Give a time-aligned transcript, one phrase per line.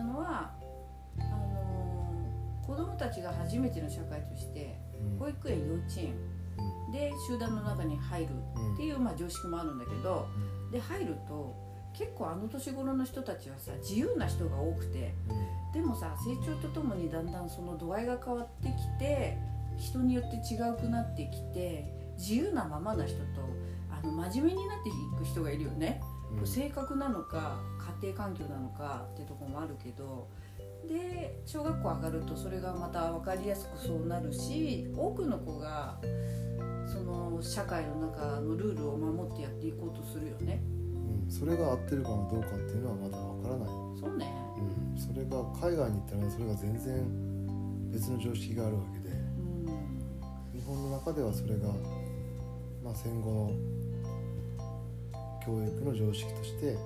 [0.00, 0.50] ったのは
[1.18, 1.60] あのー
[2.66, 5.18] 子供たちが初めての社会としてうん。
[5.18, 10.28] 保育園幼稚園で集団の中に入るうんっていう、まあ、常識もあるんだけど
[10.70, 11.56] で入ると
[11.92, 15.14] 結構あの年頃の人たちはさ自由な人が多くて
[15.74, 19.36] でもさ成長とともにだんだんその度合いが変わってきて
[19.76, 23.24] 人によって違うくなってきて自由なままな人と
[23.90, 26.00] あの真面目になっていく人がいるよね。
[26.38, 26.46] うん。
[26.46, 27.60] 性格なのか
[28.00, 30.28] 家庭環境なのかってところもあるけど
[30.88, 35.98] で小学校上がるとそれがまた分かりやすくそうなるし多くの子が
[36.86, 40.60] その社会の中のルールを守ってやっていこうとするよね。
[41.24, 41.30] うん。
[41.30, 43.68] それが合ってるかどうかっていうのはまだわからない、
[44.00, 49.14] そうね、うん、それが海外に行ったらそれが全然別の常識があるわけで。
[49.14, 50.58] うん。
[50.58, 51.68] 日本の中ではそれが、
[52.82, 53.52] まあ、戦後の
[55.44, 56.76] 教育の常識として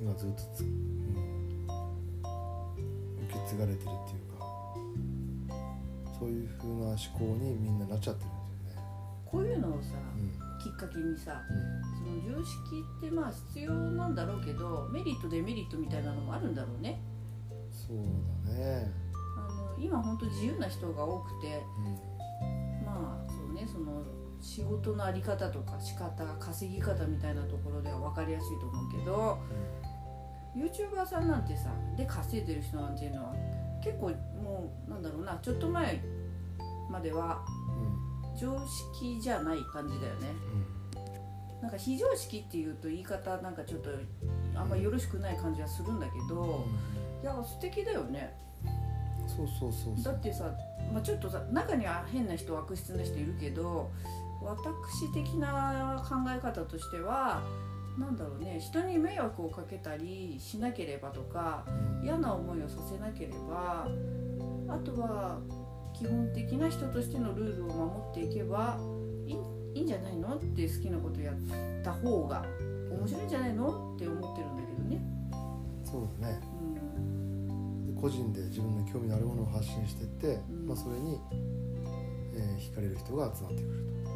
[0.00, 1.66] 今ずっとつ、うん、
[3.28, 4.46] 受け継がれてるっていうか
[6.18, 8.88] そういう風な思考にみんななっちゃってるんですよね。
[9.26, 10.30] こういうのをさうん
[10.62, 17.00] きっかけにさうんその常識ってまあ必要なんだろうけどメリットデメリットみたいなのもあるんだろうね。
[17.70, 17.96] そう
[18.46, 18.92] だね、
[19.36, 19.40] あ
[19.76, 22.13] の今本当自由な人が多くてうん
[24.54, 29.38] 仕事のあり方とか仕方稼ぎ方みたいなところでは分かりやすいと思うけど
[30.54, 33.34] YouTuber さんなんてさで稼いでる人なんていうのは
[33.82, 34.10] 結構
[34.40, 36.00] もうなんだろうなちょっと前
[36.88, 37.44] までは
[38.22, 38.56] うん常
[38.92, 40.28] 識じゃない感じだよね。
[41.60, 43.90] なんか非常識っていうと言い方なんかちょっと
[44.54, 46.64] あんまよろしくない感じはするんだけど
[47.22, 48.36] いや素敵だよね。
[49.26, 50.04] そうそうそうそう。
[50.04, 50.44] だってさ、
[50.92, 53.90] まあ、ちょっとさ中には変な人悪質な人いるけど
[54.44, 57.42] 私的な考え方としては
[57.98, 61.64] なんだろうね人に迷惑をかけたりしなければとか
[62.00, 62.04] うん。
[62.04, 63.88] 嫌な思いをさせなければ
[64.68, 65.38] あとは
[65.94, 68.78] 基本的な人としてのルールを守っていけば
[69.26, 69.36] いい
[69.74, 71.34] いいんじゃないのって好きなことやっ
[71.82, 72.44] た方が
[72.90, 75.02] 面白いんじゃないのって思ってるんだけどね。
[75.84, 76.40] そうだね。
[76.60, 77.94] うん。
[77.94, 80.66] で個人で自分の興味のあるものを発信していって、うん。
[80.68, 81.18] まあ、それに、
[82.34, 84.10] えー惹かれる人が集まってくると